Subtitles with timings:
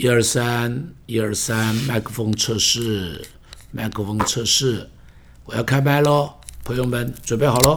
[0.00, 3.20] 一二三，一二三，麦克风测试，
[3.72, 4.88] 麦克风测试，
[5.44, 6.32] 我要开麦喽，
[6.62, 7.76] 朋友们准备好喽。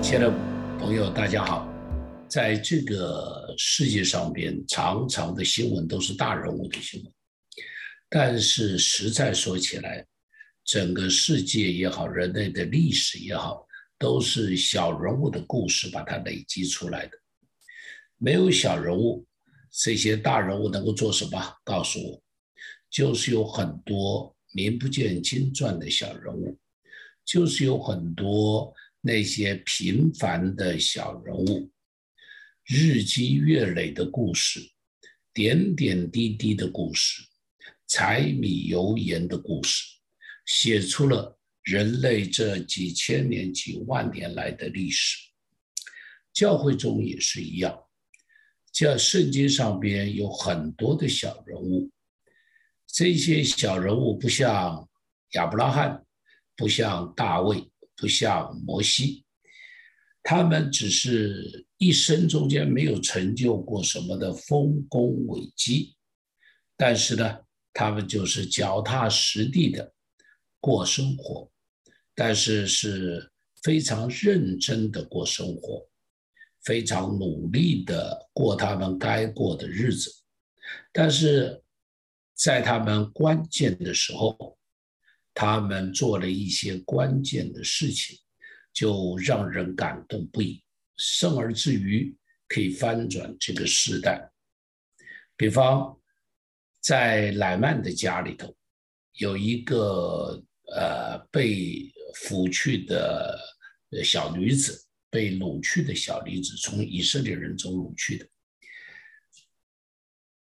[0.00, 0.32] 亲爱的
[0.78, 1.68] 朋友，大家好。
[2.26, 7.12] 在这个世界上边，常常的新闻都是大人物的新闻，
[8.08, 10.06] 但是实在说起来，
[10.64, 13.66] 整个世界也好，人类的历史也好。
[14.00, 17.18] 都是小人物的故事把它累积出来的，
[18.16, 19.26] 没有小人物，
[19.70, 21.38] 这些大人物能够做什么？
[21.62, 22.22] 告诉我，
[22.88, 26.58] 就是有很多名不见经传的小人物，
[27.26, 31.70] 就是有很多那些平凡的小人物，
[32.64, 34.60] 日积月累的故事，
[35.34, 37.22] 点点滴滴的故事，
[37.86, 39.84] 柴米油盐的故事，
[40.46, 41.36] 写出了。
[41.70, 45.16] 人类这几千年、几万年来的历史，
[46.32, 47.80] 教会中也是一样。
[48.72, 51.88] 在圣经上边有很多的小人物，
[52.88, 54.88] 这些小人物不像
[55.34, 56.04] 亚伯拉罕，
[56.56, 59.24] 不像大卫，不像摩西，
[60.24, 65.94] 他们只是一生中间没有成就过什么的丰功伟绩，
[66.76, 67.38] 但是呢，
[67.72, 69.94] 他们就是脚踏实地的
[70.58, 71.48] 过生活。
[72.20, 73.32] 但是是
[73.62, 75.88] 非常认真的过生活，
[76.64, 80.14] 非常努力的过他们该过的日子，
[80.92, 81.62] 但是
[82.34, 84.58] 在他们关键的时候，
[85.32, 88.18] 他们做了一些关键的事情，
[88.70, 90.62] 就让人感动不已，
[90.98, 92.14] 甚而至于
[92.48, 94.30] 可以翻转这个时代。
[95.38, 95.98] 比方，
[96.82, 98.54] 在莱曼的家里头，
[99.14, 101.92] 有一个呃被。
[102.12, 103.38] 抚去的
[104.02, 108.26] 小女子，被掳去的小女子，从以色列人中掳去的。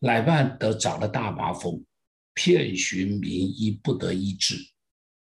[0.00, 1.86] 乃曼得长了大麻风，
[2.34, 4.56] 遍寻名医不得医治。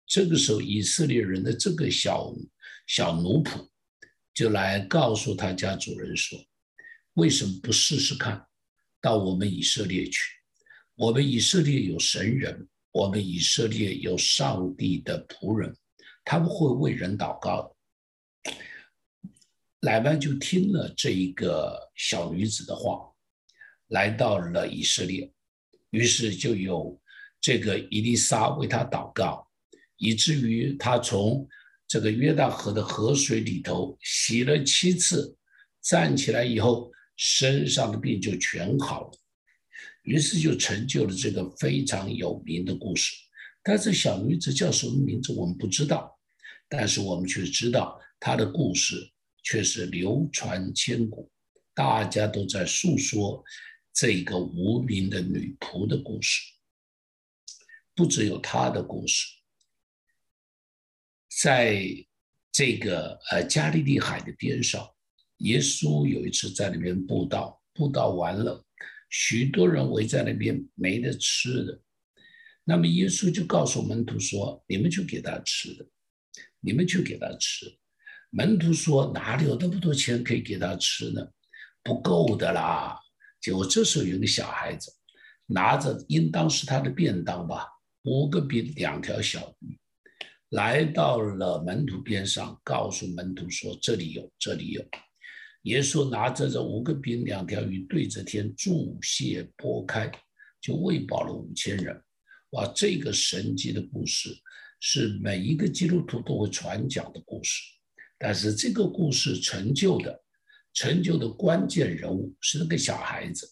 [0.05, 2.35] 这个时候，以色列人的这个小
[2.89, 3.69] 小奴仆
[4.35, 6.37] 就来告诉他家主人说
[7.15, 8.45] ：“为什么不试试看，
[9.01, 10.21] 到我们以色列去？
[10.97, 15.77] 我们以色列有神人，我们以色列有上帝的仆人。”
[16.25, 17.77] 他们会为人祷告。
[19.81, 23.13] 乃曼就听了这一个小女子的话，
[23.89, 25.31] 来到了以色列，
[25.91, 26.99] 于是就有
[27.41, 29.47] 这个伊丽莎为他祷告，
[29.99, 31.47] 以至于他从
[31.87, 35.37] 这个约旦河的河水里头洗了七次，
[35.83, 39.13] 站起来以后，身上的病就全好了，
[40.07, 43.15] 于是就成就了这个非常有名的故事。
[43.63, 46.17] 但是小女子叫什么名字，我们不知道。
[46.69, 48.97] 但是我们却知道，她的故事
[49.43, 51.31] 却是流传千古，
[51.75, 53.45] 大家都在诉说
[53.93, 56.43] 这个无名的女仆的故事。
[57.95, 59.27] 不只有她的故事，
[61.41, 61.83] 在
[62.53, 64.89] 这个呃加利利海的边上，
[65.39, 68.66] 耶稣有一次在里面布道，布道完了，
[69.19, 71.81] 许多人围在那边没得吃的，
[72.65, 75.87] 那么耶稣就告诉门徒说：“你们去给他吃的。”
[76.61, 77.65] 你们去给他吃，
[78.31, 81.25] 门徒说哪里有那么多钱可以给他吃呢？
[81.83, 82.99] 不够的啦。
[83.41, 84.93] 结果这时候有个小孩子
[85.47, 87.67] 拿着，应当是他的便当吧，
[88.03, 89.79] 五个饼两条小鱼，
[90.51, 94.85] 来到了门徒边上，告诉门徒说这里有，这里有。
[95.67, 100.11] 耶稣拿着这五个饼两条鱼，对着天注谢拨开，
[100.61, 102.01] 就喂饱了五千人。
[102.51, 104.37] 哇，这个神奇的故事。
[104.79, 107.63] 是每一个基督徒都会传讲的故事，
[108.19, 110.23] 但是这个故事成就的、
[110.75, 113.51] 成就的关键人物是那个小孩子。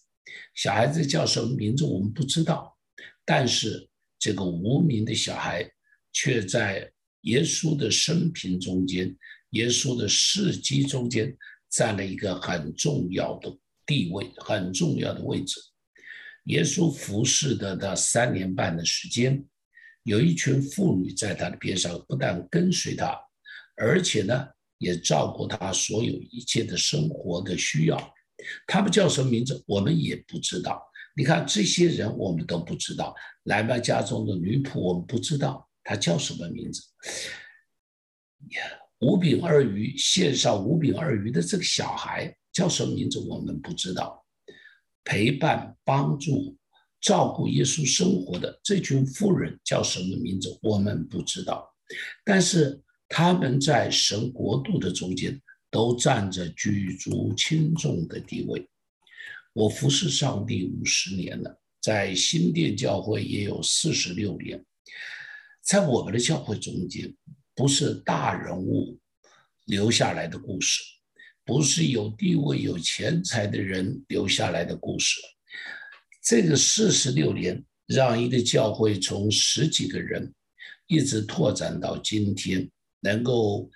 [0.53, 2.77] 小孩子叫什么名字我们不知道，
[3.25, 3.89] 但是
[4.19, 5.67] 这个无名的小孩
[6.13, 6.89] 却在
[7.21, 9.13] 耶稣的生平中间、
[9.49, 11.35] 耶稣的事迹中间
[11.75, 13.55] 占了一个很重要的
[13.85, 15.59] 地位、很重要的位置。
[16.45, 19.43] 耶稣服侍的那三年半的时间。
[20.03, 23.19] 有一群妇女在他的边上，不但跟随他，
[23.75, 28.13] 而且呢，也照顾他所有一切的生活的需要。
[28.67, 30.79] 他们叫什么名字，我们也不知道。
[31.15, 33.15] 你看这些人，我们都不知道。
[33.45, 36.83] 来曼家中的女仆，我们不知道她叫什么名字。
[38.99, 44.25] 五饼二鱼献上五饼二鱼的这个小孩叫什么名字，我们不知道。
[45.03, 46.55] 陪伴帮助。
[47.01, 50.57] 照顾耶稣生活的这群妇人叫什么名字？
[50.63, 51.71] 我们不知道，
[52.23, 55.39] 但是他们在神国度的中间
[55.69, 58.67] 都占着举足轻重的地位。
[59.53, 64.65] 我服侍上帝五十年了，在新殿教会也有四十六年。
[65.61, 67.15] 在我们的教会中间，
[67.55, 68.99] 不是大人物
[69.63, 70.83] 留下来的故事，
[71.45, 75.21] 不是有地位、有钱财的人留下来的故事。
[76.21, 80.33] 这个四十六年，让一个教会从十几个人，
[80.87, 82.69] 一直拓展到今天，
[82.99, 83.69] 能够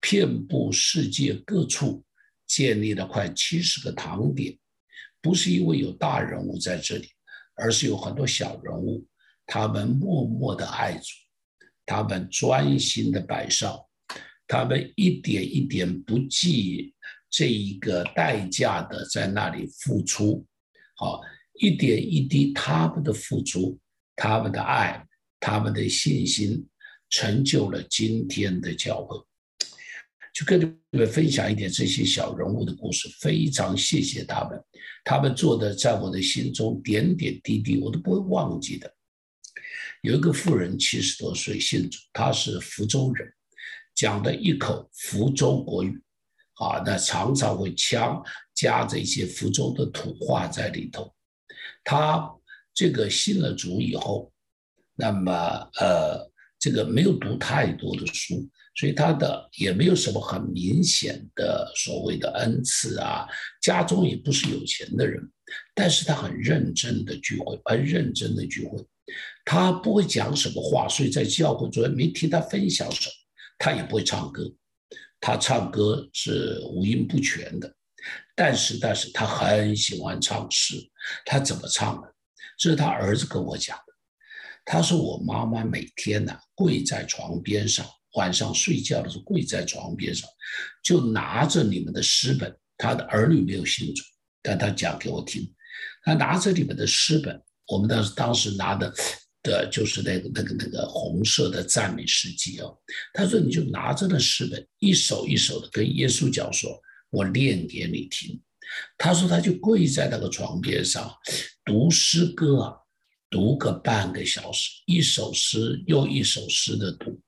[0.00, 2.04] 遍布世界各处，
[2.46, 4.58] 建立了快七十个堂点。
[5.22, 7.08] 不是因为有大人物在这里，
[7.54, 9.02] 而是有很多小人物，
[9.46, 11.06] 他们默默的爱主，
[11.86, 13.78] 他们专心的摆上，
[14.46, 16.94] 他们一点一点不计
[17.30, 20.46] 这一个代价的在那里付出，
[20.96, 21.20] 好，
[21.60, 23.78] 一点一滴他们的付出，
[24.16, 25.04] 他们的爱，
[25.40, 26.66] 他们的信心，
[27.10, 29.16] 成就了今天的教会。
[30.32, 30.60] 就跟
[30.90, 34.60] 你们分享一点这些小人物的故事，非常谢谢他们，
[35.04, 38.92] 他们做的在我的心中点点滴滴，我都不会忘记的。
[40.04, 43.26] 有一个妇人七十多岁信主，她是福州人，
[43.94, 45.98] 讲的一口福州国语，
[46.56, 48.22] 啊，那常常会腔
[48.54, 51.10] 夹着一些福州的土话在里头。
[51.82, 52.30] 他
[52.74, 54.30] 这个信了主以后，
[54.94, 55.32] 那么
[55.80, 58.46] 呃，这个没有读太多的书。
[58.76, 63.24] 所以他的也没有什么很明显的所谓的恩赐啊，
[63.62, 65.22] 家中也不是有钱的人，
[65.74, 68.84] 但是他很认真的聚会，很认真的聚会，
[69.44, 73.12] 他不会讲什么话，所以在教会中没听他分享什么，
[73.58, 74.42] 他也不会唱歌，
[75.20, 77.74] 他唱歌是五音不全的，
[78.34, 80.76] 但是但是他很喜欢唱诗，
[81.24, 82.14] 他怎么唱的？
[82.58, 83.92] 这是他儿子跟我讲的，
[84.64, 87.84] 他说我妈妈每天呢跪在床边上。
[88.14, 90.30] 晚上睡觉的时候跪在床边上，
[90.84, 92.56] 就拿着你们的诗本。
[92.78, 94.04] 他的儿女没有信主，
[94.40, 95.52] 但他讲给我听。
[96.04, 98.92] 他拿着你们的诗本，我们当时当时拿的
[99.42, 102.76] 的就是那个那个那个红色的赞美诗集哦。
[103.12, 106.70] 他说你就拿着那诗本，一首一首的跟耶稣讲说
[107.10, 108.40] ：“我念给你听。”
[108.98, 111.14] 他说他就跪在那个床边上
[111.64, 112.74] 读诗歌啊，
[113.30, 117.20] 读个半个小时，一首诗又一首诗的读。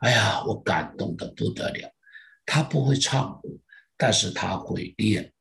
[0.00, 1.90] 哎呀，我感动的不得了。
[2.46, 3.38] 他不会唱，
[3.98, 5.32] 但是他会练。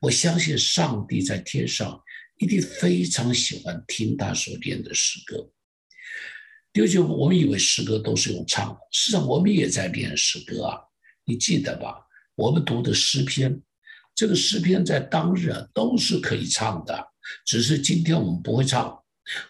[0.00, 2.00] 我相信上帝在天上
[2.38, 5.50] 一定非常喜欢听他所练的诗歌。
[6.72, 10.78] 第九，我们以为诗歌都是用唱的，实际上我们也在练诗歌啊。
[11.24, 11.94] 你记得吧？
[12.34, 13.62] 我们读的诗篇，
[14.14, 17.06] 这个诗篇在当日啊都是可以唱的，
[17.46, 19.00] 只是今天我们不会唱，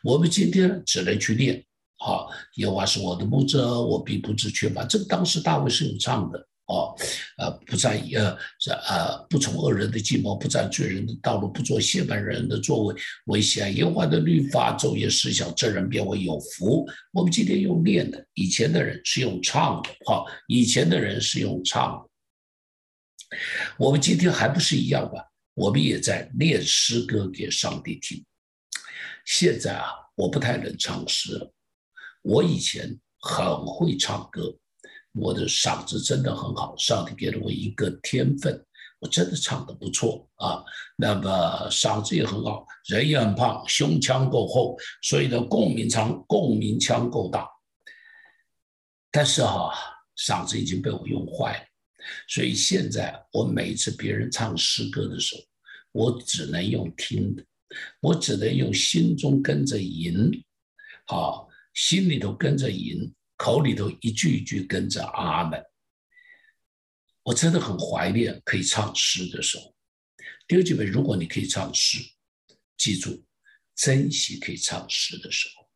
[0.02, 1.64] 我们今天只能去练。
[1.96, 4.84] 好，耶和华是我的牧者，我必不知缺乏。
[4.84, 6.96] 这个当时大卫是有唱的哦，
[7.36, 12.94] 呃，不在呃这呃不从恶人的计谋，不占罪人的道路，不做亵慢人的作为，
[13.26, 16.86] 为喜爱耶和华的律法，昼夜思想，这人便会有福。
[17.12, 23.36] 我们今天用念的，以前的人是用唱的，哈，以前的人是用唱的。
[23.76, 25.22] 我们今天还不是一样吧？
[25.54, 28.24] 我们也在念诗歌给上帝听。
[29.26, 31.52] 现在啊，我不太能唱诗了。
[32.22, 34.56] 我以前很会唱歌，
[35.14, 38.64] 我的嗓子真的很好，上帝给了我一个天分，
[38.98, 40.62] 我真的唱得不错啊。
[40.96, 47.48] 那么嗓子也很好，人也很胖，胸腔够厚，所以呢共鸣腔共鸣腔够大。
[49.12, 49.72] 但是哈，
[50.16, 51.64] 嗓子已经被我用坏了，
[52.28, 55.42] 所以现在我每次别人唱诗歌的时候，
[55.92, 57.44] 我只能用听的，
[58.00, 60.30] 我只能用心中跟着吟，
[61.06, 61.48] 好。
[61.76, 65.62] 心里头跟着吟，口里头一句一句跟着阿门。
[67.22, 69.74] 我真的很怀念可以唱诗的时候。
[70.46, 71.98] 第二句本，如果你可以唱诗，
[72.76, 73.24] 记住，
[73.74, 75.68] 珍惜可以唱诗的时候，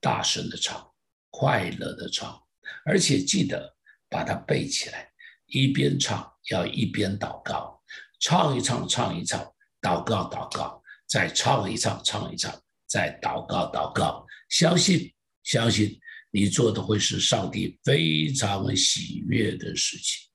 [0.00, 0.90] 大声的唱，
[1.30, 2.42] 快乐的唱，
[2.84, 3.76] 而且记得
[4.08, 5.12] 把它背起来，
[5.46, 7.82] 一边唱要一边祷告，
[8.18, 9.40] 唱一唱唱一唱，
[9.80, 12.50] 祷告祷告，再唱一唱唱一唱，
[12.86, 15.14] 再祷告祷告，相信。
[15.44, 15.98] 相信
[16.30, 20.28] 你做的会是上帝非常喜悦的事情。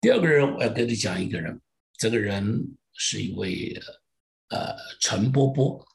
[0.00, 1.60] 第二个人，我要跟你讲一个人，
[1.98, 3.78] 这个人是一位
[4.48, 5.86] 呃陈波波，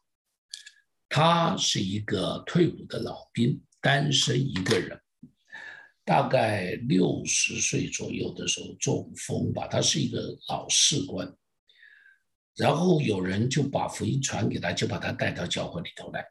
[1.09, 5.01] 他是一个退伍的老兵，单身一个人，
[6.03, 11.35] 大概六十岁左右的时候中风吧，他是一个老士官，
[12.55, 16.23] 然后有人就把福音传给他，就把他带到教会里头来。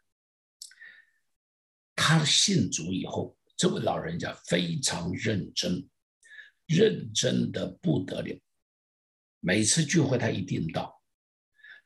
[2.06, 5.88] 他信主以后，这位老人家非常认真，
[6.66, 8.38] 认真的不得了。
[9.40, 11.00] 每次聚会他一定到，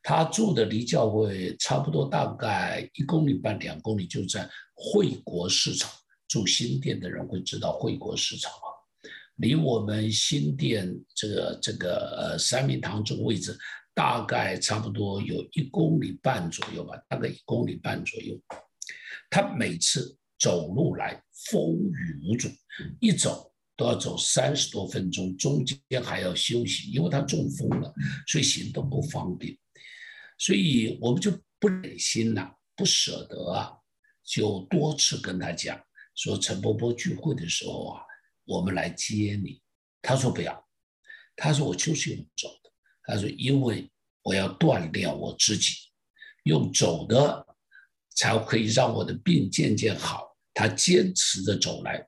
[0.03, 5.89] 他住的离教会差不多大概一公里半两公里，就在惠国市场。
[6.27, 8.67] 住新店的人会知道惠国市场啊，
[9.37, 13.57] 离我们新店这个这个呃三明堂这个位置
[13.95, 18.37] 大概差不多有一公里半左右吧，大概一公里半左右。
[19.31, 22.49] 他每次走路来风雨无阻，
[23.01, 27.93] 一走都要走三十多分钟，中间还要休息，因为他中风了，
[28.27, 29.57] 所以行动不方便。
[30.39, 33.73] 所以我们就不忍心呐，不舍得啊，
[34.25, 35.79] 就多次跟他讲
[36.15, 38.03] 说，陈伯伯聚会的时候啊，
[38.45, 39.61] 我们来接你。
[40.01, 40.69] 他说不要，
[41.37, 42.71] 他说我就是用走的。
[43.03, 43.91] 他说因为
[44.23, 45.75] 我要锻炼我自己，
[46.45, 47.48] 用走的。
[48.19, 50.37] 才可以让我的病渐渐好。
[50.53, 52.05] 他坚持着走来，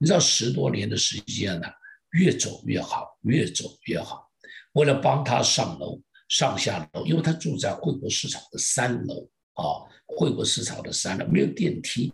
[0.00, 1.68] 你知道十多年的时间呢，
[2.10, 4.28] 越走越好，越走越好。
[4.72, 12.12] 为了帮他上楼、上下楼，因为他住在惠国市场的三楼啊，惠国市场的三楼没有电梯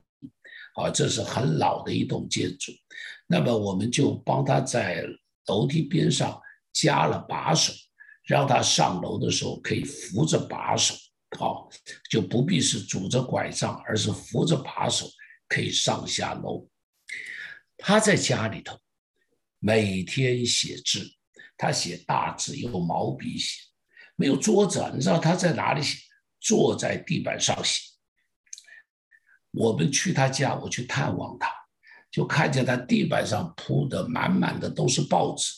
[0.74, 2.70] 啊，这是很老的一栋建筑。
[3.26, 5.02] 那么我们就帮他在
[5.46, 6.38] 楼梯边上
[6.74, 7.72] 加了把手，
[8.26, 10.94] 让他上楼的时候可以扶着把手。
[11.38, 11.68] 好，
[12.10, 15.06] 就不必是拄着拐杖，而是扶着把手
[15.48, 16.68] 可以上下楼。
[17.78, 18.78] 他在家里头
[19.58, 21.08] 每天写字，
[21.56, 23.60] 他写大字用毛笔写，
[24.16, 25.98] 没有桌子，你知道他在哪里写？
[26.40, 27.82] 坐在地板上写。
[29.50, 31.50] 我们去他家，我去探望他，
[32.10, 35.52] 就看见他地板上铺的满满的都是报纸，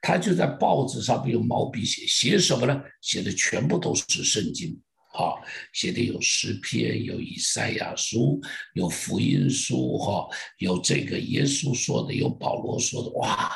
[0.00, 2.82] 他就在报纸上面用毛笔写，写什么呢？
[3.00, 4.80] 写的全部都是圣经。
[5.14, 5.42] 好，
[5.74, 8.40] 写的有诗篇，有以赛亚书，
[8.72, 10.26] 有福音书，哈，
[10.56, 13.52] 有这个耶稣说的，有保罗说的，哇，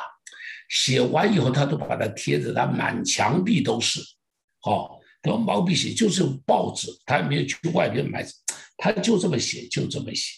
[0.69, 3.99] 写完以后他都把它贴着，他满墙壁都是，
[4.59, 8.23] 好，用毛笔写，就是报纸，他也没有去外面买，
[8.77, 10.35] 他就这么写，就这么写，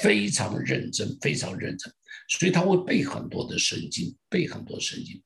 [0.00, 1.92] 非常认真，非常认真，
[2.28, 5.20] 所以他会背很多的圣经，背很多圣经，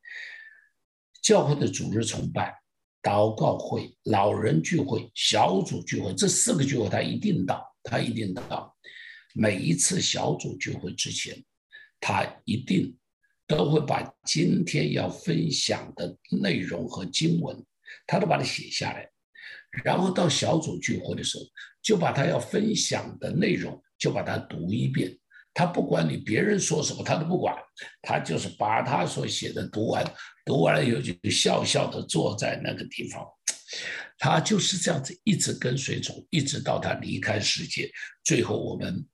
[1.22, 2.63] 教会的主日崇拜。
[3.04, 8.74] 祷告会、老人聚会、小组聚会，这四个聚会他一定到，他一定到。
[9.34, 11.44] 每一次小组聚会之前，
[12.00, 12.96] 他一定
[13.46, 17.62] 都会把今天要分享的内容和经文，
[18.06, 19.06] 他都把它写下来。
[19.84, 21.44] 然后到小组聚会的时候，
[21.82, 25.18] 就把他要分享的内容就把它读一遍。
[25.54, 27.56] 他不管你别人说什么，他都不管，
[28.02, 30.04] 他就是把他所写的读完，
[30.44, 33.24] 读完了以后就笑笑的坐在那个地方，
[34.18, 37.88] 他就是这样子一直跟随从，一直到他离开世界，
[38.24, 39.06] 最后我们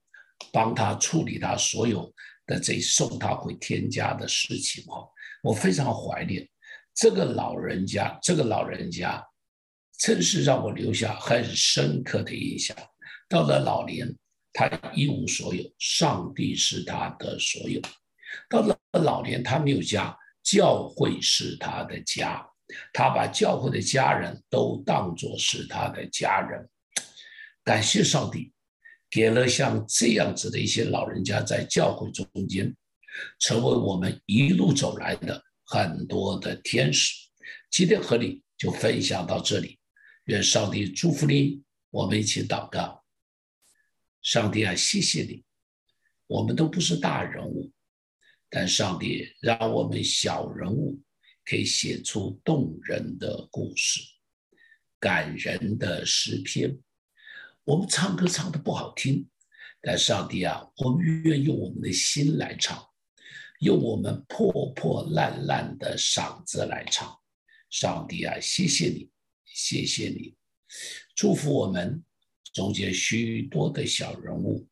[0.51, 2.11] 帮他处理他所有
[2.47, 5.07] 的这送他回天家的事情哈，
[5.43, 6.49] 我非常怀念
[6.95, 9.23] 这个老人家，这个老人家
[9.99, 12.75] 真是让我留下很深刻的印象，
[13.29, 14.11] 到了老年。
[14.53, 17.81] 他一无所有，上帝是他的所有。
[18.49, 22.45] 到了老年，他没有家，教会是他的家。
[22.93, 26.69] 他把教会的家人都当作是他的家人。
[27.63, 28.53] 感谢上帝，
[29.09, 32.73] 给了像这样子的一些老人家在教会中间，
[33.39, 37.13] 成为我们一路走来的很多的天使。
[37.69, 39.77] 今天和你就分享到这里，
[40.25, 41.61] 愿上帝祝福你。
[41.89, 43.00] 我们一起祷告。
[44.21, 45.43] 上帝啊，谢谢你！
[46.27, 47.71] 我们都不是大人物，
[48.49, 51.01] 但上帝让我们小人物
[51.43, 53.99] 可以写出动人的故事、
[54.99, 56.77] 感人的诗篇。
[57.63, 59.27] 我们唱歌唱的不好听，
[59.81, 62.79] 但上帝啊，我们愿用我们的心来唱，
[63.59, 67.19] 用我们破破烂烂的嗓子来唱。
[67.71, 69.09] 上帝啊，谢谢你，
[69.45, 70.35] 谢谢你，
[71.15, 72.03] 祝福我们。
[72.53, 74.67] 中间许多的小人物，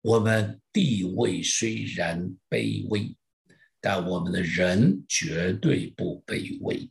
[0.00, 3.14] 我们地位虽然卑微，
[3.80, 6.88] 但我们的人绝对不卑微。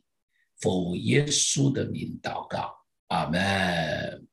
[0.60, 2.74] 奉耶稣的名祷告，
[3.08, 4.27] 阿门。